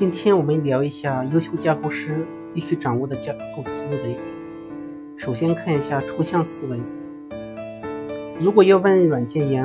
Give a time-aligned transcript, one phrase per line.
[0.00, 4.18] 今天我们聊一下优秀架构师必须掌握的架构思维。
[5.18, 6.80] 首先看一下抽象思维。
[8.40, 9.62] 如果要问软件研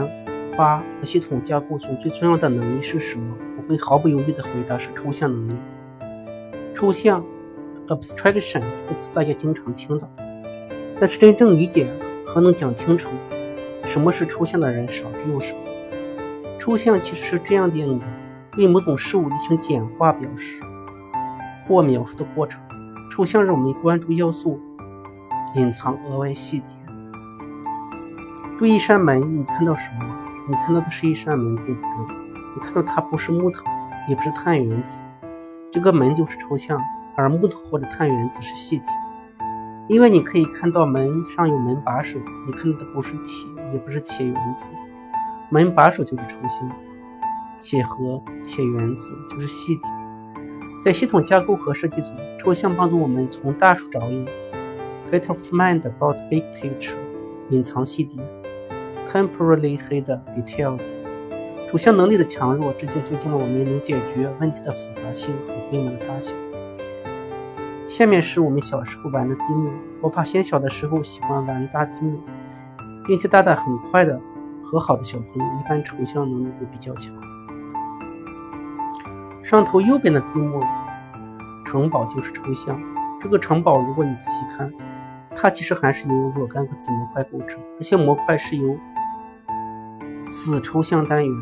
[0.57, 5.55] 发和系统架构中最重要的能力是什么，我会毫不犹豫的回答是抽象能力。
[6.73, 7.25] 抽象
[7.87, 10.11] （abstraction） 这个词大家经常听到，
[10.99, 11.87] 但是真正理解
[12.25, 13.09] 和能讲清楚
[13.85, 15.55] 什么是抽象的人少之又少。
[16.59, 18.05] 抽象其实是这样定义的：
[18.55, 20.61] 对某种事物进行简化表示
[21.67, 22.61] 或描述的过程。
[23.11, 24.59] 抽象让我们关注要素，
[25.53, 26.75] 隐藏额外细节。
[28.57, 30.05] 对一扇门，你看到什么？
[30.49, 32.15] 你看到的是一扇门，对不对？
[32.55, 33.63] 你看到它不是木头，
[34.07, 35.01] 也不是碳原子，
[35.71, 36.81] 这个门就是抽象，
[37.15, 38.89] 而木头或者碳原子是细节。
[39.87, 44.71] 因为你可以看到门上有门把手，你看到的不是铁，也不是铁原子。
[45.49, 46.69] 门把手就是抽象，
[47.57, 49.87] 铁盒、铁原子就是细节。
[50.81, 54.25] 在系统架构和设计中，抽象帮助我们从大处着眼
[55.09, 56.95] ，get off mind about big picture，
[57.49, 58.19] 隐藏细节
[59.11, 60.95] ，temporarily hide details。
[61.71, 66.35] 抽象能力的强弱直接决定了我们能解决问题的复杂性和规模的大小。
[67.87, 69.69] 下面是我们小时候玩的积木。
[70.01, 72.19] 我发现小的时候喜欢玩大积木，
[73.05, 74.21] 并且大的很快的。
[74.67, 77.13] 和好的小朋友一般抽象能力都比较强。
[79.45, 80.59] 上头右边的积木
[81.63, 82.81] 城堡就是抽象。
[83.21, 84.73] 这个城堡，如果你仔细看，
[85.35, 87.61] 它其实还是由若干个子模块构成。
[87.77, 88.75] 这些模块是由
[90.27, 91.35] 子抽象单元。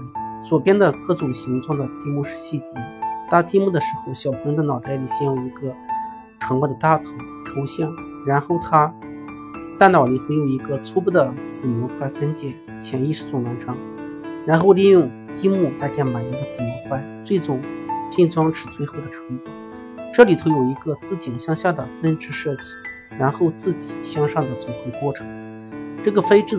[0.43, 2.73] 左边的各种形状的积木是细节。
[3.29, 5.73] 搭积木的时候，小朋友的脑袋里先有一个
[6.41, 7.05] 城堡的大头
[7.45, 7.89] 抽象，
[8.27, 8.93] 然后他
[9.79, 12.53] 大脑里会有一个初步的子模块分解。
[12.81, 13.77] 潜意识中完成，
[14.45, 17.61] 然后利用积木搭建满一个子模块，最终
[18.15, 19.51] 拼装出最后的成果。
[20.13, 22.69] 这里头有一个自顶向下的分支设计，
[23.17, 25.25] 然后自己向上的组合过程。
[26.05, 26.55] 这个分支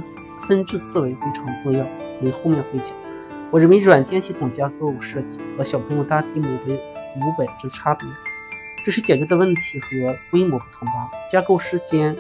[0.48, 1.86] 分支思维非常重要，
[2.18, 2.92] 我们后面会讲。
[3.52, 8.04] 我认为软件系统架构设计和小朋友搭积木为五百之差别，
[8.84, 11.10] 只是解决的问题和规模不同罢了。
[11.30, 12.16] 架构师先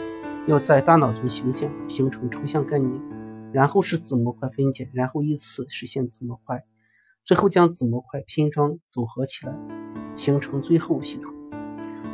[0.46, 3.02] 要在大脑中形象形成抽象概念。
[3.52, 6.64] 然后是子模块分解，然后依次实现子模块，
[7.24, 9.54] 最后将子模块拼装组合起来，
[10.14, 11.32] 形成最后系统。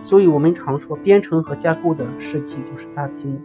[0.00, 3.41] 所以，我们常说编程和架构的设计就是大积木。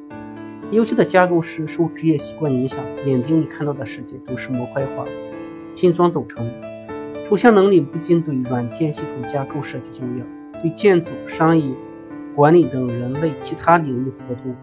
[0.69, 5.05] 优秀的架构师受职业习惯影响，眼睛里看到的世界都是模块化、
[5.75, 7.25] 拼装组成的。
[7.27, 10.25] 抽象能力不仅对软件系统架构设计重要，
[10.61, 11.73] 对建筑、商业、
[12.35, 14.55] 管理等人类其他领域活动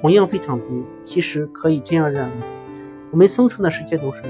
[0.00, 0.84] 同样非常重要。
[1.02, 2.36] 其实可以这样认为。
[3.10, 4.22] 我们生存的世界都是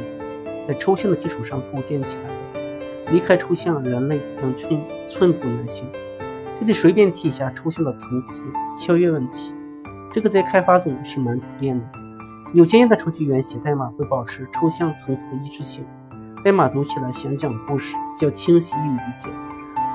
[0.69, 3.11] 在抽象的基础上构建起来的。
[3.11, 5.89] 离开抽象，人类将寸寸步难行。
[6.61, 9.55] 这里随便提一下抽象的层次跳跃问题，
[10.13, 11.85] 这个在开发中是蛮普遍的。
[12.53, 15.87] 有经验的程序员写代码会保持抽象层次的一致性，
[16.45, 19.31] 代码读起来像讲故事，比较清晰易理解；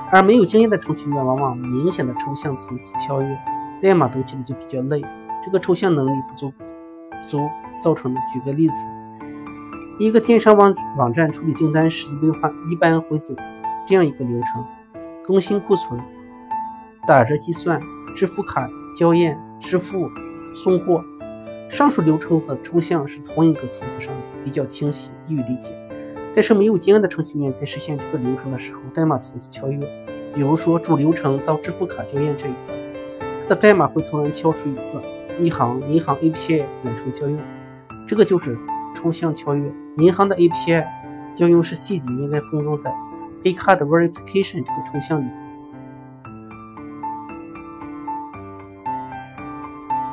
[0.10, 3.38] 而没有经验的程序员往往明显的抽象层次跳跃，
[3.80, 5.00] 代码读起来就比较累。
[5.46, 7.48] 这个抽象能力不足，不足。
[7.82, 8.22] 造成的。
[8.32, 8.74] 举个例子，
[10.00, 13.36] 一个电商网网站处理订单时，一般一般会走
[13.88, 14.66] 这样一个流程：
[15.24, 16.02] 更新库存、
[17.08, 17.80] 打折计算、
[18.16, 18.68] 支付卡
[18.98, 20.09] 交验、支付、
[20.56, 21.04] 送货。
[21.70, 25.72] 上述流程的抽象是同一个层次上的，比较清晰易于理解。
[26.34, 29.80] 但是没有经验的程序员在实现这个流程的时候，代码层次跳跃。
[30.34, 32.75] 比如说主流程到支付卡交验这一块，
[33.44, 35.04] 它的代码会突然跳出一段
[35.40, 37.40] 一行银行 API 远程交用。
[38.08, 38.58] 这个就是
[39.03, 39.69] 抽象跳跃。
[39.97, 40.88] 银行的 API
[41.34, 42.90] 将用是细节，应该封装在
[43.44, 45.30] A card verification 这个抽象里。